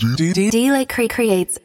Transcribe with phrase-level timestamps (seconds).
[0.00, 1.58] D-Lake creates.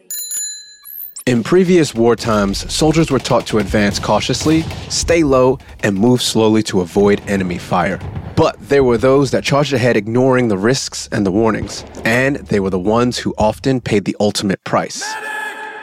[1.26, 6.62] In previous war times, soldiers were taught to advance cautiously, stay low, and move slowly
[6.64, 7.98] to avoid enemy fire.
[8.36, 12.60] But there were those that charged ahead ignoring the risks and the warnings, and they
[12.60, 15.02] were the ones who often paid the ultimate price.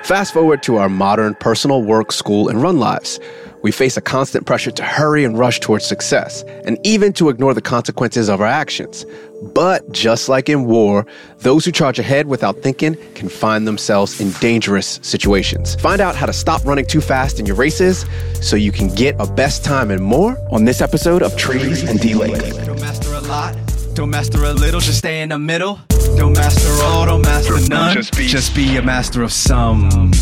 [0.03, 3.19] Fast forward to our modern personal work, school, and run lives.
[3.63, 7.55] We face a constant pressure to hurry and rush towards success, and even to ignore
[7.55, 9.07] the consequences of our actions.
[9.43, 11.05] But just like in war,
[11.39, 15.75] those who charge ahead without thinking can find themselves in dangerous situations.
[15.75, 18.07] Find out how to stop running too fast in your races
[18.41, 21.99] so you can get a best time and more on this episode of Trees and
[21.99, 22.41] D-Lake.
[22.65, 23.57] Don't master a lot,
[23.95, 25.81] don't master a little, just stay in the middle.
[26.17, 30.13] Don't master all, don't master none, just be- just be a master of some.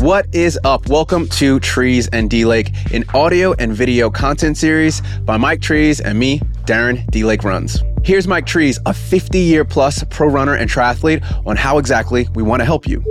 [0.00, 0.88] What is up?
[0.88, 6.00] Welcome to Trees and D Lake, an audio and video content series by Mike Trees
[6.00, 7.82] and me, Darren D Lake Runs.
[8.02, 12.42] Here's Mike Trees, a 50 year plus pro runner and triathlete, on how exactly we
[12.42, 13.02] want to help you.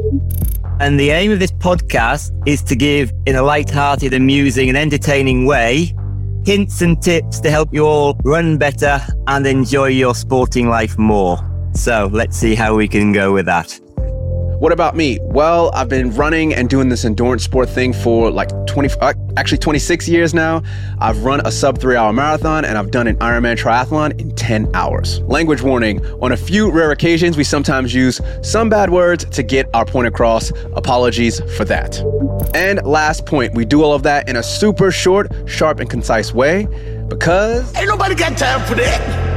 [0.79, 5.45] And the aim of this podcast is to give, in a light-hearted, amusing, and entertaining
[5.45, 5.93] way,
[6.45, 11.37] hints and tips to help you all run better and enjoy your sporting life more.
[11.73, 13.79] So let's see how we can go with that.
[14.59, 15.19] What about me?
[15.21, 19.59] Well, I've been running and doing this endurance sport thing for like 20, uh, actually
[19.59, 20.61] 26 years now.
[20.99, 24.69] I've run a sub three hour marathon and I've done an Ironman triathlon in 10
[24.75, 25.21] hours.
[25.21, 29.69] Language warning on a few rare occasions, we sometimes use some bad words to get
[29.73, 30.51] our point across.
[30.73, 31.97] Apologies for that.
[32.53, 36.33] And last point, we do all of that in a super short, sharp, and concise
[36.33, 36.67] way
[37.07, 39.28] because Ain't nobody got time for that.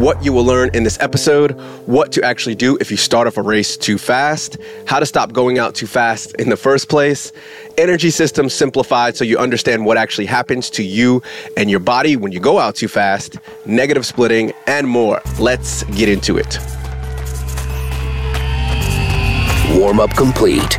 [0.00, 1.52] What you will learn in this episode,
[1.86, 4.56] what to actually do if you start off a race too fast,
[4.86, 7.32] how to stop going out too fast in the first place,
[7.76, 11.22] energy systems simplified so you understand what actually happens to you
[11.54, 15.20] and your body when you go out too fast, negative splitting, and more.
[15.38, 16.58] Let's get into it.
[19.78, 20.78] Warm up complete.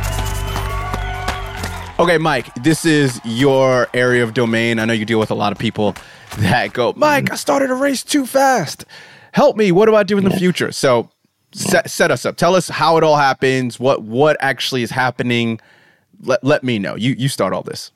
[2.00, 4.80] Okay, Mike, this is your area of domain.
[4.80, 5.94] I know you deal with a lot of people
[6.38, 7.00] that go, mm-hmm.
[7.00, 8.84] Mike, I started a race too fast.
[9.32, 9.72] Help me.
[9.72, 10.72] What do I do in the future?
[10.72, 11.10] So
[11.52, 12.36] set, set us up.
[12.36, 15.60] Tell us how it all happens, what what actually is happening.
[16.20, 16.96] Let, let me know.
[16.96, 17.92] You you start all this.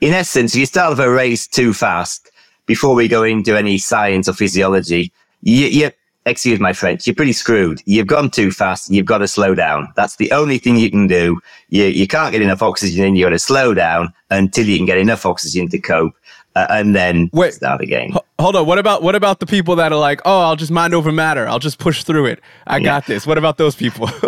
[0.00, 2.30] In essence, you start off a race too fast.
[2.66, 5.90] Before we go into any science or physiology, you, you
[6.26, 7.82] excuse my French, you're pretty screwed.
[7.86, 8.90] You've gone too fast.
[8.90, 9.92] You've got to slow down.
[9.96, 11.40] That's the only thing you can do.
[11.70, 13.16] You, you can't get enough oxygen in.
[13.16, 16.14] You've got to slow down until you can get enough oxygen to cope,
[16.56, 17.54] uh, and then Wait.
[17.54, 18.10] start again.
[18.14, 18.66] H- Hold on.
[18.66, 21.46] What about what about the people that are like, oh, I'll just mind over matter.
[21.46, 22.40] I'll just push through it.
[22.66, 23.26] I got this.
[23.26, 24.08] What about those people?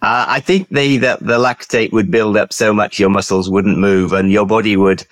[0.00, 3.78] Uh, I think the, the the lactate would build up so much your muscles wouldn't
[3.78, 5.04] move and your body would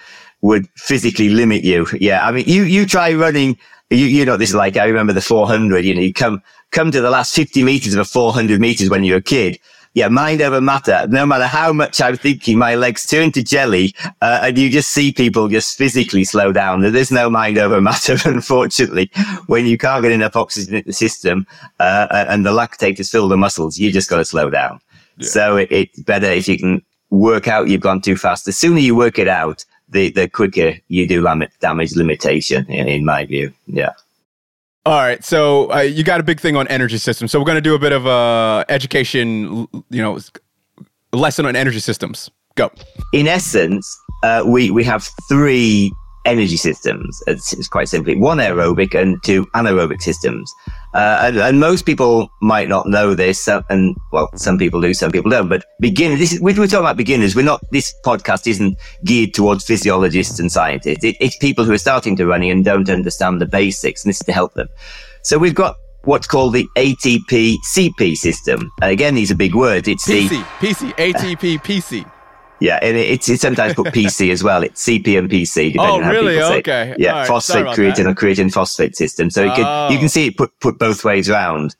[0.42, 1.88] would physically limit you.
[1.98, 3.58] Yeah, I mean, you you try running.
[3.90, 4.76] You you know this is like.
[4.76, 5.84] I remember the 400.
[5.84, 9.02] You know, you come come to the last 50 meters of a 400 meters when
[9.02, 9.58] you're a kid.
[9.96, 11.06] Yeah, mind over matter.
[11.08, 14.90] No matter how much I'm thinking, my legs turn to jelly, uh, and you just
[14.90, 16.82] see people just physically slow down.
[16.82, 19.10] There's no mind over matter, unfortunately.
[19.46, 21.46] When you can't get enough oxygen in the system,
[21.80, 24.80] uh, and the lactate has filled the muscles, you just got to slow down.
[25.22, 28.44] So it, it's better if you can work out you've gone too fast.
[28.44, 31.26] The sooner you work it out, the, the quicker you do
[31.60, 33.50] damage limitation, in, in my view.
[33.66, 33.94] Yeah.
[34.86, 37.32] All right, so uh, you got a big thing on energy systems.
[37.32, 40.20] So we're going to do a bit of a education, you know,
[41.12, 42.30] lesson on energy systems.
[42.54, 42.70] Go.
[43.12, 43.84] In essence,
[44.22, 45.92] uh, we, we have three
[46.24, 47.20] energy systems.
[47.26, 50.48] It's, it's quite simply one aerobic and two anaerobic systems.
[50.96, 54.94] Uh, and, and most people might not know this, uh, and well, some people do,
[54.94, 55.46] some people don't.
[55.46, 57.36] But beginners, this is, we're, we're talking about beginners.
[57.36, 57.60] We're not.
[57.70, 61.04] This podcast isn't geared towards physiologists and scientists.
[61.04, 64.22] It, it's people who are starting to running and don't understand the basics, and this
[64.22, 64.68] is to help them.
[65.20, 68.72] So we've got what's called the ATP CP system.
[68.80, 69.88] And again, these are big words.
[69.88, 72.10] It's the PC, PC, ATP, PC.
[72.60, 74.62] Yeah, and it- it's, it's sometimes put PC as well.
[74.62, 76.34] It's CP and PC, depending Oh, on how really?
[76.34, 76.98] people say it.
[76.98, 77.26] Yeah, right.
[77.28, 78.06] Phosphate creatine that.
[78.06, 79.30] or creatine phosphate system.
[79.30, 80.00] So you can you Oh.
[80.00, 81.74] can see it put put both ways around.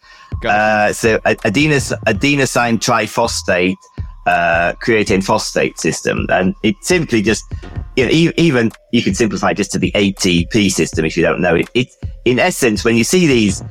[0.44, 3.76] Uh, so adenos, adenosine triphosphate
[4.26, 7.44] uh, creatine phosphate system, and it simply just
[7.96, 11.40] you know e- even you can simplify just to the ATP system if you don't
[11.40, 11.70] know it.
[11.75, 11.88] It
[12.25, 13.62] in essence when you see these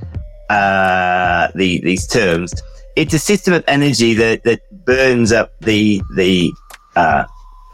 [0.50, 2.54] uh, the these terms,
[2.96, 6.52] it's a system of energy that that burns up the the
[6.96, 7.26] uh,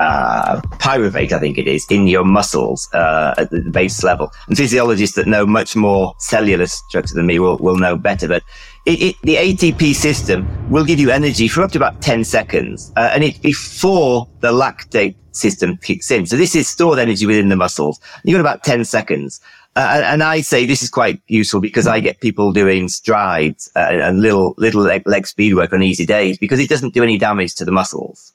[0.02, 4.32] uh, pyruvate, I think it is, in your muscles uh, at the base level.
[4.48, 8.28] And physiologists that know much more cellular structure than me will, will know better.
[8.28, 8.44] But
[8.86, 12.92] it, it, the ATP system will give you energy for up to about 10 seconds.
[12.98, 16.26] Uh, and it's before the lactate system kicks in.
[16.26, 18.00] So this is stored energy within the muscles.
[18.24, 19.40] You've got about 10 seconds.
[19.76, 23.88] Uh, and I say this is quite useful because I get people doing strides uh,
[23.90, 27.18] and little, little leg, leg, speed work on easy days because it doesn't do any
[27.18, 28.31] damage to the muscles.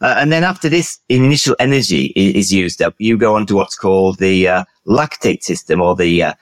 [0.00, 3.76] Uh, and then after this initial energy is, used up, you go on to what's
[3.76, 6.34] called the uh, lactate system or the, uh,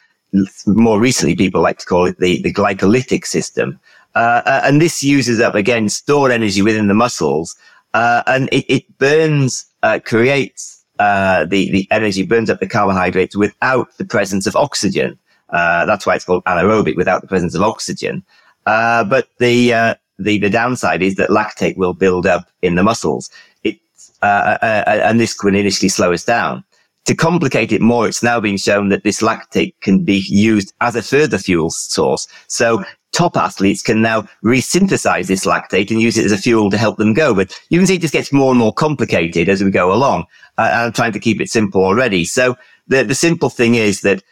[0.67, 3.81] more recently people like to call it the, the glycolytic system.
[4.14, 7.56] Uh, and this uses up again stored energy within the muscles.
[7.94, 9.67] and it, it burns,
[10.05, 15.19] creates uh, the, the energy burns up the carbohydrates without the presence of oxygen.
[15.50, 18.25] Uh, that's why it's called anaerobic without the presence of oxygen.
[18.64, 22.82] Uh, but the, uh, the, the downside is that lactate will build up in the
[22.82, 23.30] muscles.
[23.64, 23.78] It,
[24.22, 26.64] uh, uh, and this can initially slow us down.
[27.04, 30.96] To complicate it more, it's now being shown that this lactate can be used as
[30.96, 32.26] a further fuel source.
[32.48, 36.76] So top athletes can now resynthesize this lactate and use it as a fuel to
[36.76, 37.34] help them go.
[37.34, 40.24] But you can see it just gets more and more complicated as we go along.
[40.58, 42.24] Uh, I'm trying to keep it simple already.
[42.24, 42.56] So
[42.88, 44.22] the, the simple thing is that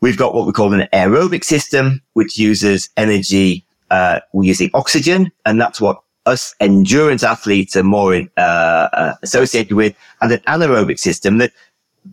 [0.00, 5.30] we've got what we call an aerobic system, which uses energy, uh, we're using oxygen.
[5.44, 10.98] And that's what us endurance athletes are more uh, uh, associated with, and an anaerobic
[10.98, 11.52] system that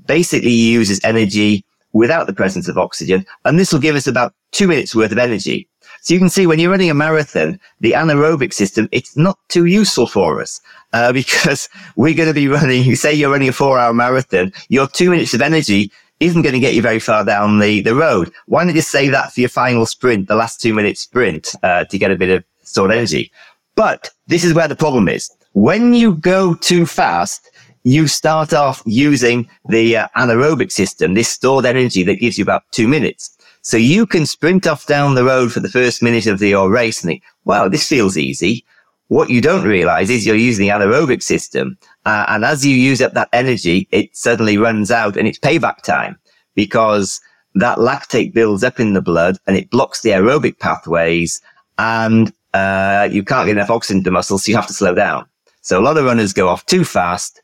[0.05, 3.25] basically uses energy without the presence of oxygen.
[3.45, 5.67] And this will give us about two minutes worth of energy.
[6.01, 9.65] So you can see when you're running a marathon, the anaerobic system, it's not too
[9.65, 10.59] useful for us.
[10.91, 14.87] Uh, because we're going to be running, say you're running a four hour marathon, your
[14.87, 18.31] two minutes of energy isn't going to get you very far down the, the road.
[18.45, 21.85] Why not just save that for your final sprint, the last two minute sprint, uh,
[21.85, 23.31] to get a bit of stored energy?
[23.75, 25.31] But this is where the problem is.
[25.53, 27.49] When you go too fast,
[27.83, 32.63] you start off using the uh, anaerobic system, this stored energy that gives you about
[32.71, 33.37] two minutes.
[33.61, 37.01] So you can sprint off down the road for the first minute of your race
[37.01, 38.65] and think, wow, this feels easy.
[39.13, 41.77] What you don't realize is you're using the anaerobic system.
[42.03, 45.83] Uh, and as you use up that energy, it suddenly runs out and it's payback
[45.83, 46.17] time
[46.55, 47.21] because
[47.53, 51.39] that lactate builds up in the blood and it blocks the aerobic pathways
[51.77, 54.95] and uh, you can't get enough oxygen to the muscles, so you have to slow
[54.95, 55.27] down.
[55.61, 57.39] So a lot of runners go off too fast,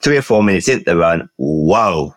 [0.00, 1.28] three or four minutes into the run.
[1.36, 2.14] Whoa,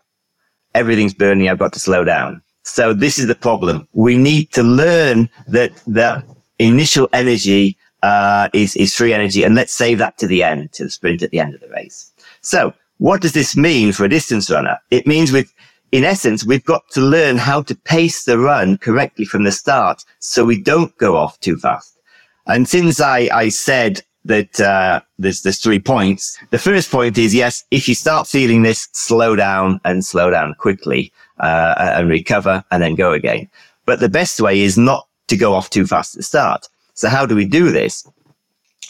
[0.74, 1.50] everything's burning.
[1.50, 2.42] I've got to slow down.
[2.63, 3.89] So this is the problem.
[3.92, 6.24] We need to learn that that
[6.60, 10.83] initial energy uh, is is free energy, and let's save that to the end, to
[10.83, 12.11] the sprint at the end of the race.
[12.41, 14.77] So what does this mean for a distance runner?
[14.91, 15.51] It means with
[15.91, 20.03] in essence, we've got to learn how to pace the run correctly from the start
[20.19, 22.00] so we don't go off too fast.
[22.47, 26.38] And since I, I said that uh, there's there's three points.
[26.50, 30.55] The first point is yes, if you start feeling this, slow down and slow down
[30.55, 33.50] quickly uh, and recover and then go again.
[33.85, 36.67] But the best way is not to go off too fast at the start.
[36.93, 38.07] So how do we do this?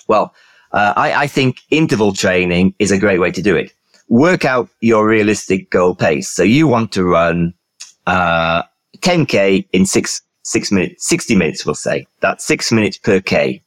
[0.07, 0.33] Well,
[0.71, 3.71] uh, I, I think interval training is a great way to do it.
[4.09, 6.29] Work out your realistic goal pace.
[6.29, 7.53] So you want to run
[8.05, 8.63] uh,
[8.99, 12.05] 10k in six six minutes, 60 minutes, we'll say.
[12.19, 13.61] That's six minutes per k.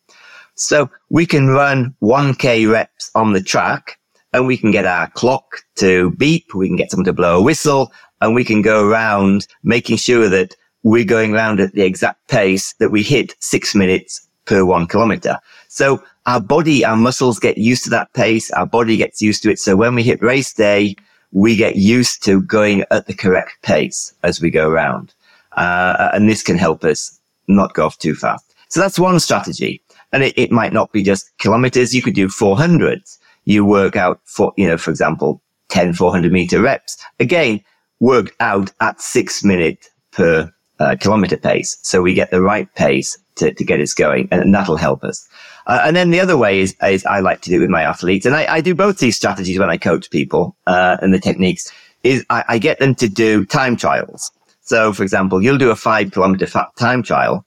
[0.54, 3.98] So we can run 1k reps on the track
[4.32, 6.54] and we can get our clock to beep.
[6.54, 10.28] We can get someone to blow a whistle and we can go around making sure
[10.28, 14.87] that we're going around at the exact pace that we hit six minutes per one
[14.87, 15.38] kilometer.
[15.69, 18.50] So our body, our muscles get used to that pace.
[18.52, 19.58] Our body gets used to it.
[19.58, 20.96] So when we hit race day,
[21.32, 25.12] we get used to going at the correct pace as we go around.
[25.52, 28.54] Uh, and this can help us not go off too fast.
[28.69, 29.82] So that's one strategy.
[30.12, 31.94] And it, it might not be just kilometers.
[31.94, 33.19] You could do 400s.
[33.44, 36.96] You work out for, you know, for example, 10 400 meter reps.
[37.20, 37.60] Again,
[38.00, 41.79] worked out at six minute per uh, kilometer pace.
[41.82, 45.28] So we get the right pace to, to get us going and, that'll help us.
[45.66, 47.82] Uh, and then the other way is, is I like to do it with my
[47.82, 48.26] athletes.
[48.26, 51.70] And I, I do both these strategies when I coach people, uh, and the techniques
[52.02, 54.31] is I, I, get them to do time trials.
[54.60, 56.46] So for example, you'll do a five kilometer
[56.78, 57.44] time trial.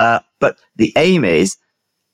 [0.00, 1.56] Uh, but the aim is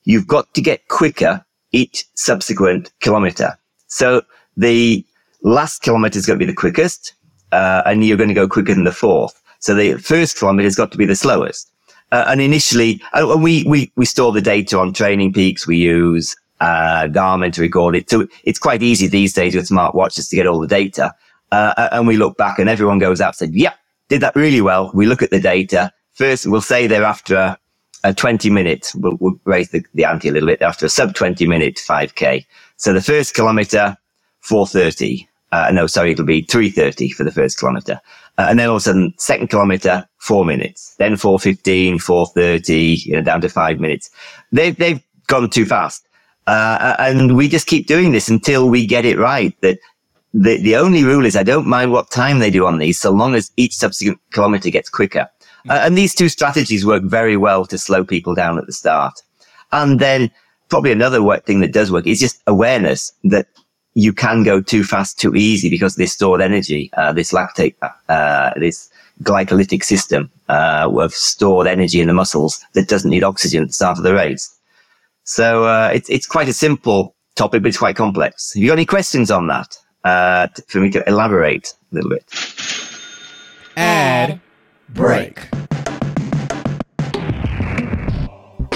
[0.04, 3.58] you've got to get quicker each subsequent kilometer.
[3.86, 4.22] So
[4.56, 5.04] the
[5.42, 7.14] last kilometer is going to be the quickest,
[7.52, 9.40] uh, and you're going to go quicker than the fourth.
[9.60, 11.70] So the first kilometer has got to be the slowest.
[12.10, 17.06] Uh, and initially, uh, we, we, we store the data on TrainingPeaks We use, uh,
[17.08, 18.08] Garmin to record it.
[18.08, 21.14] So it's quite easy these days with smartwatches to get all the data.
[21.52, 23.74] Uh, and we look back and everyone goes out and said, yeah,
[24.08, 24.90] did that really well.
[24.94, 25.92] We look at the data.
[26.14, 27.56] First, we'll say they're after
[28.04, 31.14] a 20 minutes, we'll, we'll raise the, the ante a little bit after a sub
[31.14, 32.44] 20 minute 5k.
[32.76, 33.96] So the first kilometer,
[34.40, 35.27] 430.
[35.50, 38.00] Uh, no, sorry, it'll be 330 for the first kilometer.
[38.36, 43.12] Uh, and then all of a sudden, second kilometer, four minutes, then 415, 430, you
[43.14, 44.10] know, down to five minutes.
[44.52, 46.06] They've, they've gone too fast.
[46.46, 49.78] Uh, and we just keep doing this until we get it right that
[50.32, 53.10] the, the only rule is I don't mind what time they do on these, so
[53.10, 55.28] long as each subsequent kilometer gets quicker.
[55.68, 59.22] Uh, and these two strategies work very well to slow people down at the start.
[59.72, 60.30] And then
[60.68, 63.48] probably another thing that does work is just awareness that
[63.98, 67.74] you can go too fast, too easy because this stored energy, uh, this lactate,
[68.08, 68.88] uh, this
[69.24, 73.74] glycolytic system uh, of stored energy in the muscles that doesn't need oxygen at the
[73.74, 74.56] start of the race.
[75.24, 78.54] So uh, it's it's quite a simple topic, but it's quite complex.
[78.54, 82.24] Have you got any questions on that uh, for me to elaborate a little bit?
[83.76, 84.40] Ad
[84.90, 85.40] break.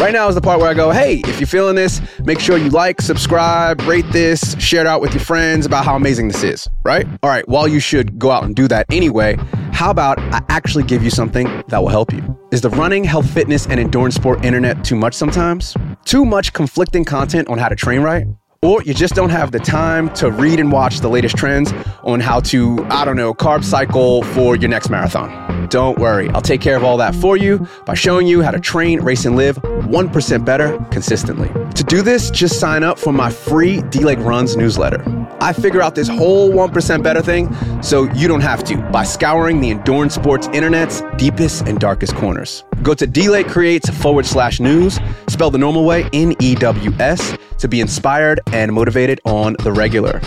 [0.02, 2.58] Right now is the part where I go, hey, if you're feeling this, make sure
[2.58, 6.42] you like, subscribe, rate this, share it out with your friends about how amazing this
[6.42, 7.06] is, right?
[7.22, 9.36] All right, while you should go out and do that anyway,
[9.70, 12.36] how about I actually give you something that will help you?
[12.50, 15.76] Is the running, health, fitness, and endurance sport internet too much sometimes?
[16.04, 18.26] Too much conflicting content on how to train right?
[18.64, 21.72] Or you just don't have the time to read and watch the latest trends
[22.04, 25.68] on how to, I don't know, carb cycle for your next marathon.
[25.68, 28.60] Don't worry, I'll take care of all that for you by showing you how to
[28.60, 31.48] train, race, and live 1% better consistently.
[31.74, 35.02] To do this, just sign up for my free D Lake Runs newsletter.
[35.40, 37.52] I figure out this whole 1% better thing
[37.82, 42.62] so you don't have to by scouring the endurance sports internet's deepest and darkest corners.
[42.82, 47.36] Go to D Creates forward slash news, spell the normal way, N E W S,
[47.62, 50.20] to be inspired and motivated on the regular.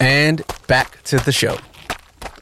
[0.00, 1.56] And back to the show.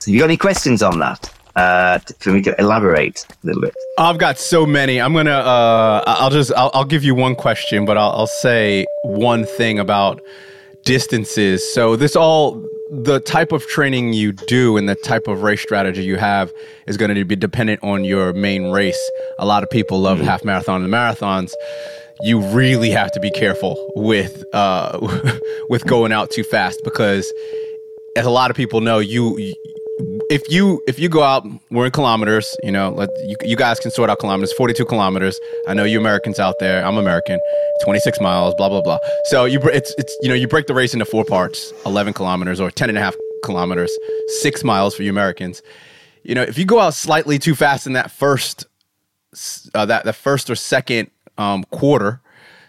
[0.00, 1.30] So, you got any questions on that?
[1.54, 3.74] Uh, for me to elaborate a little bit.
[3.98, 5.00] I've got so many.
[5.00, 5.32] I'm gonna.
[5.32, 6.50] Uh, I'll just.
[6.56, 10.22] I'll, I'll, give you one question, but I'll, I'll say one thing about
[10.84, 11.62] distances.
[11.74, 16.02] So this all the type of training you do and the type of race strategy
[16.02, 16.50] you have
[16.86, 19.10] is going to be dependent on your main race.
[19.38, 20.26] A lot of people love mm-hmm.
[20.28, 21.52] half marathon and marathons
[22.22, 24.98] you really have to be careful with uh,
[25.68, 27.32] with going out too fast because,
[28.16, 29.36] as a lot of people know, you,
[30.28, 32.56] if you if you go out, we're in kilometers.
[32.62, 34.52] You know, let, you, you guys can sort out kilometers.
[34.52, 35.38] Forty two kilometers.
[35.66, 36.84] I know you Americans out there.
[36.84, 37.40] I'm American.
[37.84, 38.54] Twenty six miles.
[38.54, 38.98] Blah blah blah.
[39.24, 41.72] So you it's it's you know you break the race into four parts.
[41.86, 43.90] Eleven kilometers or ten and a half kilometers.
[44.40, 45.62] Six miles for you Americans.
[46.22, 48.66] You know, if you go out slightly too fast in that first
[49.74, 51.10] uh, that the first or second
[51.40, 52.20] um, quarter.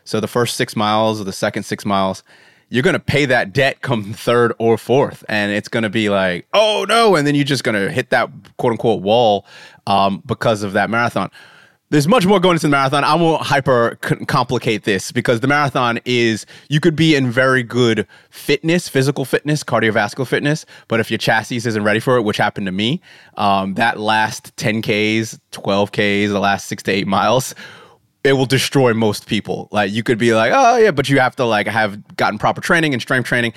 [0.05, 2.23] So the first six miles or the second six miles,
[2.69, 5.23] you're going to pay that debt come third or fourth.
[5.29, 7.15] And it's going to be like, oh no.
[7.15, 9.45] And then you're just going to hit that quote unquote wall
[9.85, 11.29] um, because of that marathon.
[11.89, 13.03] There's much more going into the marathon.
[13.03, 13.97] I won't hyper
[14.27, 19.61] complicate this because the marathon is you could be in very good fitness, physical fitness,
[19.61, 23.01] cardiovascular fitness, but if your chassis isn't ready for it, which happened to me,
[23.35, 27.53] um, that last 10Ks, 12Ks, the last six to eight miles
[28.23, 29.67] it will destroy most people.
[29.71, 32.61] Like you could be like, oh yeah, but you have to like have gotten proper
[32.61, 33.53] training and strength training.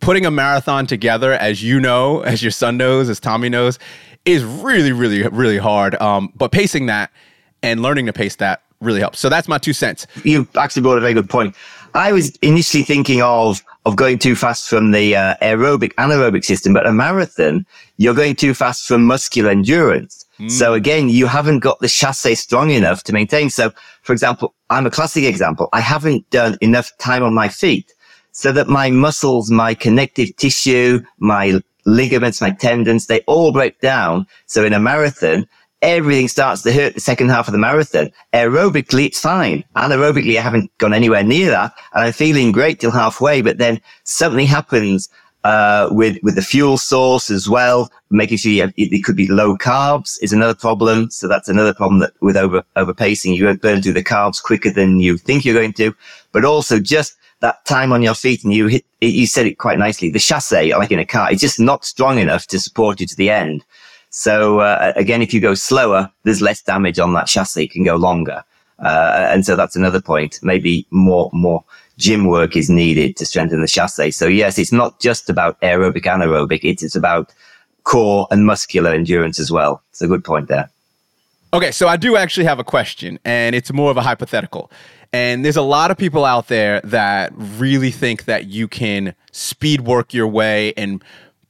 [0.00, 3.78] Putting a marathon together, as you know, as your son knows, as Tommy knows,
[4.24, 6.00] is really, really, really hard.
[6.00, 7.10] Um, but pacing that
[7.62, 9.18] and learning to pace that really helps.
[9.18, 10.06] So that's my two cents.
[10.24, 11.54] You actually brought a very good point.
[11.94, 16.74] I was initially thinking of of going too fast from the uh, aerobic anaerobic system,
[16.74, 17.64] but a marathon,
[17.96, 20.26] you're going too fast from muscular endurance.
[20.38, 20.50] Mm.
[20.50, 23.50] So again, you haven't got the chassis strong enough to maintain.
[23.50, 25.68] So, for example, I'm a classic example.
[25.72, 27.92] I haven't done enough time on my feet
[28.32, 34.26] so that my muscles, my connective tissue, my ligaments, my tendons, they all break down.
[34.46, 35.48] So in a marathon,
[35.82, 38.10] everything starts to hurt the second half of the marathon.
[38.32, 39.64] Aerobically, it's fine.
[39.74, 41.72] Anaerobically, I haven't gone anywhere near that.
[41.94, 45.08] And I'm feeling great till halfway, but then something happens
[45.48, 49.26] uh, with with the fuel source as well, making sure have, it, it, could be
[49.28, 51.10] low carbs is another problem.
[51.10, 54.70] So that's another problem that with over over pacing, you burn through the carbs quicker
[54.70, 55.94] than you think you're going to,
[56.32, 59.78] but also just that time on your feet and you hit, you said it quite
[59.78, 60.10] nicely.
[60.10, 63.16] The chassis, like in a car, it's just not strong enough to support you to
[63.16, 63.64] the end.
[64.10, 67.64] So uh, again, if you go slower, there's less damage on that chassis.
[67.64, 68.44] It can go longer.
[68.80, 70.40] Uh, and so that's another point.
[70.42, 71.64] Maybe more, more
[71.98, 74.12] gym work is needed to strengthen the chassis.
[74.12, 76.60] So yes, it's not just about aerobic anaerobic.
[76.62, 77.34] It is about
[77.82, 79.82] core and muscular endurance as well.
[79.90, 80.70] It's a good point there.
[81.52, 84.70] Okay, so I do actually have a question, and it's more of a hypothetical.
[85.14, 89.80] And there's a lot of people out there that really think that you can speed
[89.80, 91.02] work your way and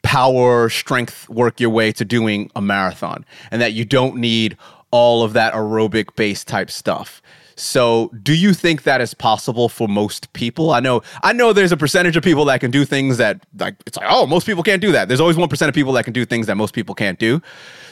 [0.02, 4.56] power strength work your way to doing a marathon, and that you don't need
[4.92, 7.20] all of that aerobic base type stuff.
[7.58, 10.70] So, do you think that is possible for most people?
[10.70, 13.74] I know, I know, there's a percentage of people that can do things that, like,
[13.84, 15.08] it's like, oh, most people can't do that.
[15.08, 17.42] There's always one percent of people that can do things that most people can't do.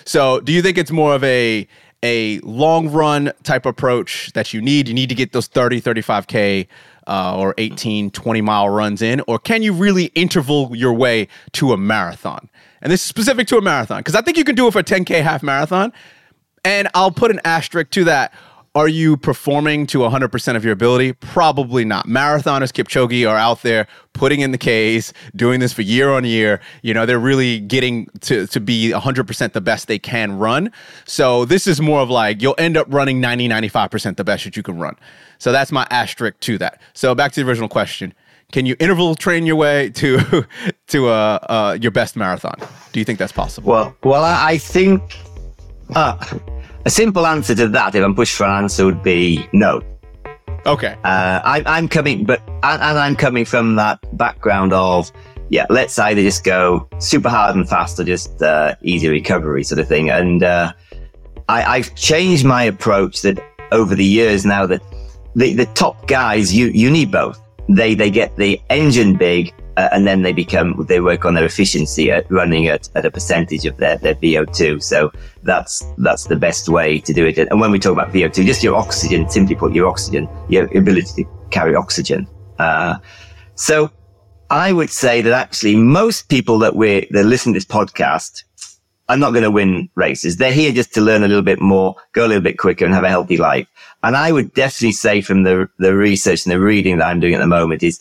[0.04, 1.66] So, do you think it's more of a
[2.04, 4.86] a long run type approach that you need?
[4.86, 6.68] You need to get those 30, 35K
[7.08, 9.20] uh, or 18, 20 mile runs in?
[9.26, 12.48] Or can you really interval your way to a marathon?
[12.82, 14.78] And this is specific to a marathon because I think you can do it for
[14.78, 15.92] a 10K half marathon.
[16.64, 18.32] And I'll put an asterisk to that.
[18.76, 21.14] Are you performing to 100% of your ability?
[21.14, 22.06] Probably not.
[22.06, 26.60] Marathoners, Kipchoge, are out there putting in the Ks, doing this for year on year.
[26.82, 30.70] You know, they're really getting to, to be 100% the best they can run.
[31.06, 34.58] So this is more of like you'll end up running 90, 95% the best that
[34.58, 34.96] you can run.
[35.38, 36.78] So that's my asterisk to that.
[36.92, 38.12] So back to the original question.
[38.52, 40.46] Can you interval train your way to
[40.88, 42.58] to uh, uh, your best marathon?
[42.92, 43.72] Do you think that's possible?
[43.72, 45.18] Well, well, I, think
[45.94, 46.22] uh,
[46.86, 49.82] a simple answer to that, if I'm pushed for an answer, would be no.
[50.64, 50.96] Okay.
[51.04, 55.10] Uh, I, I'm coming, but and, and I'm coming from that background of
[55.48, 59.80] yeah, let's either just go super hard and fast or just uh, easy recovery sort
[59.80, 60.10] of thing.
[60.10, 60.72] And uh,
[61.48, 64.80] I, I've changed my approach that over the years now that
[65.34, 67.40] the, the top guys, you, you need both.
[67.68, 71.44] They, they get the engine big uh, and then they become they work on their
[71.44, 74.82] efficiency at running at, at a percentage of their, their VO2.
[74.82, 77.38] So that's that's the best way to do it.
[77.38, 81.24] And when we talk about VO2, just your oxygen, simply put, your oxygen, your ability
[81.24, 82.26] to carry oxygen.
[82.58, 82.98] Uh,
[83.54, 83.90] so
[84.48, 88.44] I would say that actually most people that we that listen to this podcast
[89.08, 90.36] are not going to win races.
[90.36, 92.94] They're here just to learn a little bit more, go a little bit quicker, and
[92.94, 93.68] have a healthy life.
[94.02, 97.34] And I would definitely say from the the research and the reading that I'm doing
[97.34, 98.00] at the moment is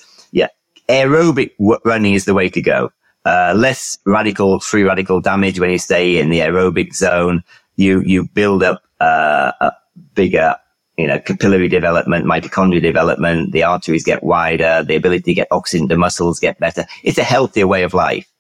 [0.88, 1.52] aerobic
[1.86, 2.92] running is the way to go.
[3.26, 7.44] Uh, less radical, free radical damage when you stay in the aerobic zone.
[7.76, 9.74] You, you build up, uh, a
[10.14, 10.56] bigger,
[10.98, 13.52] you know, capillary development, mitochondria development.
[13.52, 14.84] The arteries get wider.
[14.84, 16.86] The ability to get oxygen to muscles get better.
[17.04, 18.32] It's a healthier way of life.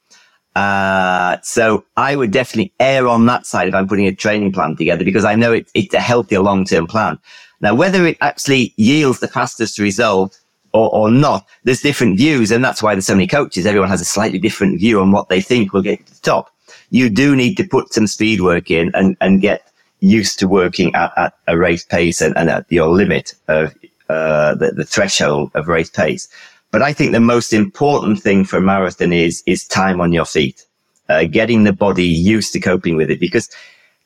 [0.55, 4.77] Uh, so I would definitely err on that side if I'm putting a training plan
[4.77, 7.19] together because I know it, it's a healthier long-term plan.
[7.59, 10.39] Now, whether it actually yields the fastest result
[10.75, 11.47] or, or not.
[11.63, 13.65] There's different views, and that's why there's so many coaches.
[13.65, 16.51] Everyone has a slightly different view on what they think will get to the top.
[16.89, 20.93] You do need to put some speed work in and, and get used to working
[20.93, 23.73] at, at a race pace and, and at your limit of
[24.09, 26.27] uh, the, the threshold of race pace.
[26.71, 30.25] But I think the most important thing for a marathon is is time on your
[30.25, 30.65] feet,
[31.07, 33.49] uh, getting the body used to coping with it because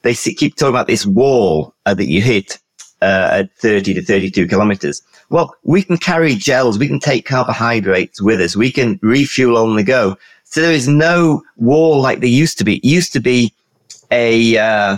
[0.03, 2.59] they keep talking about this wall uh, that you hit
[3.01, 5.01] uh, at 30 to 32 kilometers.
[5.29, 6.79] Well, we can carry gels.
[6.79, 8.55] We can take carbohydrates with us.
[8.55, 10.17] We can refuel on the go.
[10.43, 12.77] So there is no wall like there used to be.
[12.77, 13.53] It used to be
[14.11, 14.97] a, uh,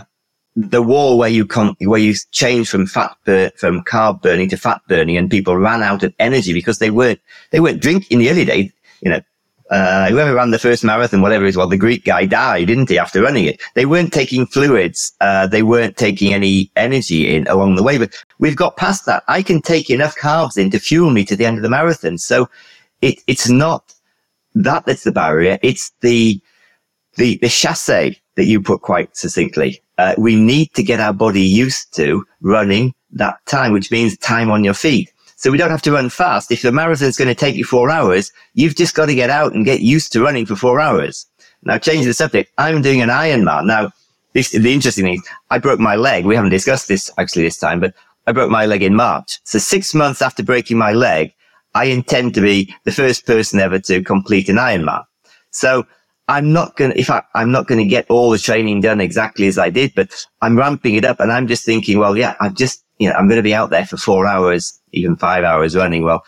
[0.55, 4.57] the wall where you con- where you change from fat bur- from carb burning to
[4.57, 8.19] fat burning and people ran out of energy because they weren't, they weren't drinking in
[8.19, 8.71] the early days.
[9.01, 9.21] You know,
[9.71, 12.89] uh, whoever ran the first marathon, whatever it is, well, the Greek guy died, didn't
[12.89, 13.61] he, after running it?
[13.73, 15.13] They weren't taking fluids.
[15.21, 19.23] Uh, they weren't taking any energy in along the way, but we've got past that.
[19.29, 22.17] I can take enough carbs in to fuel me to the end of the marathon.
[22.17, 22.49] So
[23.01, 23.93] it, it's not
[24.55, 25.57] that that's the barrier.
[25.63, 26.41] It's the,
[27.15, 29.81] the, the chassis that you put quite succinctly.
[29.97, 34.51] Uh, we need to get our body used to running that time, which means time
[34.51, 35.13] on your feet.
[35.41, 36.51] So we don't have to run fast.
[36.51, 39.31] If the marathon is going to take you four hours, you've just got to get
[39.31, 41.25] out and get used to running for four hours.
[41.63, 42.51] Now, change the subject.
[42.59, 43.65] I'm doing an Ironman.
[43.65, 43.91] Now,
[44.33, 46.27] this, the interesting thing, I broke my leg.
[46.27, 47.95] We haven't discussed this actually this time, but
[48.27, 49.39] I broke my leg in March.
[49.43, 51.33] So six months after breaking my leg,
[51.73, 55.05] I intend to be the first person ever to complete an Ironman.
[55.49, 55.87] So
[56.27, 59.01] I'm not going to, if I, I'm not going to get all the training done
[59.01, 62.35] exactly as I did, but I'm ramping it up and I'm just thinking, well, yeah,
[62.39, 65.43] I've just, you know, I'm going to be out there for four hours even five
[65.43, 66.03] hours running.
[66.03, 66.23] Well,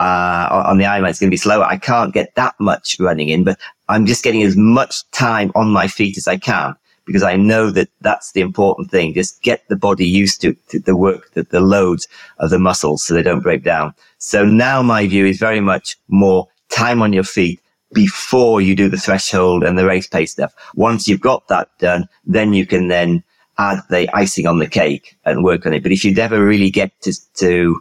[0.00, 1.64] uh, on the Ironman, it's going to be slower.
[1.64, 5.70] I can't get that much running in, but I'm just getting as much time on
[5.70, 9.14] my feet as I can because I know that that's the important thing.
[9.14, 12.06] Just get the body used to, to the work, the, the loads
[12.38, 13.94] of the muscles so they don't break down.
[14.18, 17.60] So now my view is very much more time on your feet
[17.94, 20.52] before you do the threshold and the race pace stuff.
[20.74, 23.24] Once you've got that done, then you can then
[23.58, 25.82] add the icing on the cake and work on it.
[25.82, 27.80] But if you never really get to, to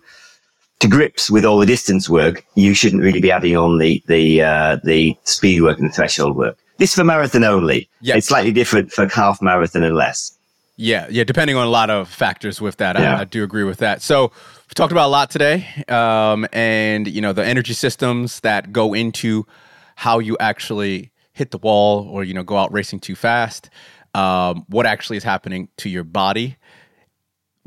[0.79, 4.41] to grips with all the distance work, you shouldn't really be adding on the the
[4.41, 6.57] uh, the speed work and the threshold work.
[6.77, 7.89] This for marathon only.
[8.01, 8.17] Yeah.
[8.17, 10.37] It's slightly different for half marathon and less.
[10.79, 12.99] Yeah, yeah, depending on a lot of factors with that.
[12.99, 13.17] Yeah.
[13.17, 14.03] I, I, do agree with that.
[14.03, 18.71] So we talked about a lot today, um, and you know the energy systems that
[18.71, 19.47] go into
[19.95, 23.71] how you actually hit the wall or you know go out racing too fast.
[24.13, 26.57] Um, what actually is happening to your body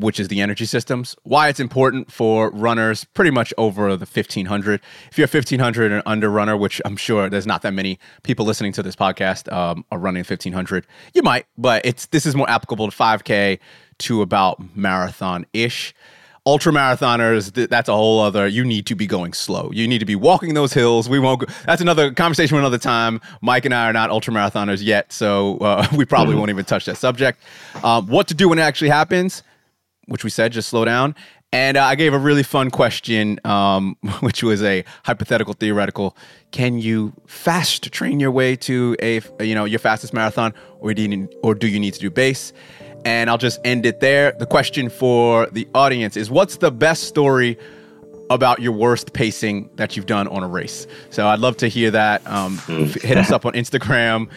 [0.01, 1.15] which is the energy systems.
[1.25, 4.81] Why it's important for runners pretty much over the 1500.
[5.11, 8.47] If you're a 1500 and under runner, which I'm sure there's not that many people
[8.47, 12.49] listening to this podcast um, are running 1500, you might, but it's this is more
[12.49, 13.59] applicable to 5K,
[13.99, 15.95] to about marathon ish.
[16.47, 18.47] Ultra marathoners, th- that's a whole other.
[18.47, 19.71] You need to be going slow.
[19.73, 21.09] You need to be walking those hills.
[21.09, 21.41] We won't.
[21.41, 23.21] Go, that's another conversation for another time.
[23.43, 26.87] Mike and I are not ultra marathoners yet, so uh, we probably won't even touch
[26.87, 27.43] that subject.
[27.85, 29.43] Um, what to do when it actually happens,
[30.07, 31.15] which we said, just slow down.
[31.53, 36.17] And uh, I gave a really fun question, um, which was a hypothetical, theoretical.
[36.53, 41.03] Can you fast train your way to a, you know, your fastest marathon, or do
[41.03, 42.53] you need, or do you need to do base?
[43.05, 44.33] And I'll just end it there.
[44.33, 47.59] The question for the audience is: What's the best story
[48.29, 50.87] about your worst pacing that you've done on a race?
[51.11, 52.27] So I'd love to hear that.
[52.27, 54.29] Um, hit us up on Instagram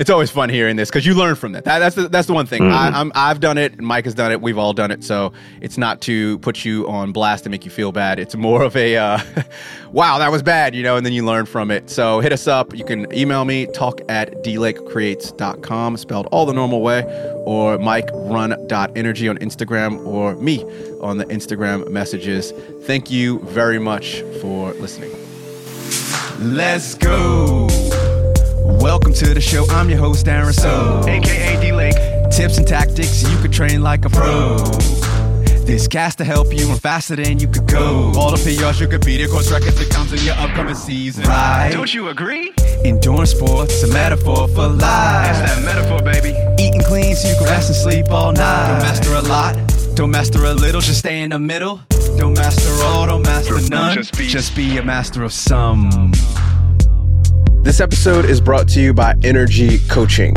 [0.00, 1.64] it's always fun hearing this because you learn from that.
[1.64, 1.78] that.
[1.78, 2.62] That's the, that's the one thing.
[2.62, 3.12] Mm-hmm.
[3.14, 3.78] I, have done it.
[3.82, 4.40] Mike has done it.
[4.40, 5.04] We've all done it.
[5.04, 8.18] So it's not to put you on blast and make you feel bad.
[8.18, 9.18] It's more of a uh,
[9.92, 11.90] wow, that was bad, you know, and then you learn from it.
[11.90, 12.74] So hit us up.
[12.74, 17.04] You can email me talk at dlakecreates.com, spelled all the normal way,
[17.44, 20.62] or mike.run.energy on Instagram, or me
[21.02, 22.52] on the Instagram messages.
[22.84, 25.12] Thank you very much for listening.
[26.38, 27.89] Let's go.
[28.80, 29.66] Welcome to the show.
[29.68, 31.94] I'm your host, Aaron So, aka D Lake.
[32.30, 34.56] Tips and tactics you could train like a pro.
[35.66, 38.10] This cast to help you run faster than you could go.
[38.16, 41.24] All the PRs you could beat, of course, records that comes in your upcoming season.
[41.24, 41.68] Right?
[41.70, 42.54] Don't you agree?
[42.82, 44.80] Endurance sports, a metaphor for life.
[44.80, 46.34] That's that metaphor, baby.
[46.62, 48.68] Eating clean so you can rest and sleep all night.
[48.68, 51.80] Don't master a lot, don't master a little, just stay in the middle.
[52.16, 53.94] Don't master all, don't master none.
[53.94, 56.12] Just be, just be a master of some.
[57.62, 60.34] This episode is brought to you by Energy Coaching,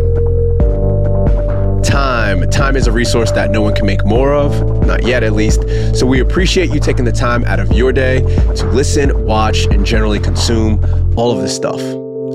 [1.83, 2.49] Time.
[2.49, 5.63] Time is a resource that no one can make more of, not yet at least.
[5.95, 8.21] So we appreciate you taking the time out of your day
[8.55, 10.79] to listen, watch, and generally consume
[11.17, 11.81] all of this stuff.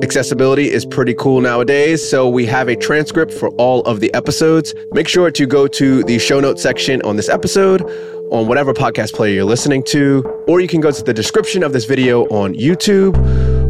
[0.02, 4.74] Accessibility is pretty cool nowadays, so we have a transcript for all of the episodes.
[4.92, 7.82] Make sure to go to the show notes section on this episode
[8.30, 11.72] on whatever podcast player you're listening to, or you can go to the description of
[11.72, 13.16] this video on YouTube,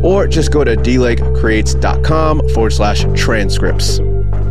[0.03, 4.01] or just go to dlakecreates.com forward slash transcripts.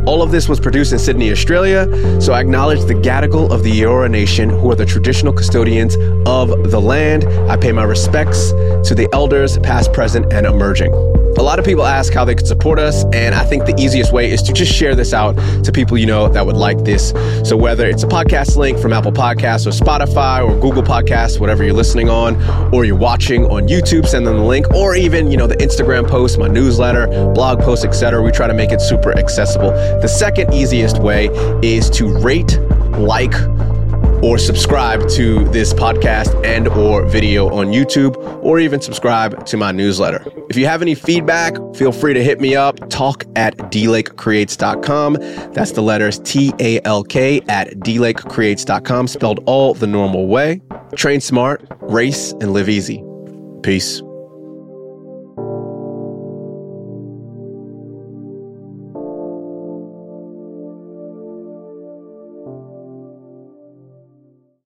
[0.08, 1.90] All of this was produced in Sydney, Australia,
[2.22, 5.96] so I acknowledge the Gadigal of the Eora Nation, who are the traditional custodians
[6.28, 7.26] of the land.
[7.50, 8.52] I pay my respects
[8.88, 10.94] to the elders, past, present, and emerging.
[11.38, 14.14] A lot of people ask how they could support us, and I think the easiest
[14.14, 15.34] way is to just share this out
[15.66, 17.10] to people you know that would like this.
[17.44, 21.64] So whether it's a podcast link from Apple Podcasts or Spotify or Google Podcasts, whatever
[21.64, 22.42] you're listening on,
[22.74, 26.08] or you're watching on YouTube, send them the link, or even you know the Instagram
[26.08, 28.22] post, my newsletter, blog post, etc.
[28.22, 29.72] We try to make it super accessible.
[30.02, 31.28] The second easiest way
[31.62, 32.60] is to rate,
[32.98, 33.34] like,
[34.24, 39.72] or subscribe to this podcast and or video on YouTube or even subscribe to my
[39.72, 40.24] newsletter.
[40.50, 42.90] If you have any feedback, feel free to hit me up.
[42.90, 45.14] Talk at dlakecreates.com.
[45.54, 50.62] That's the letters T A L K at dlakecreates.com, spelled all the normal way.
[50.96, 53.04] Train smart, race, and live easy.
[53.64, 54.05] Peace.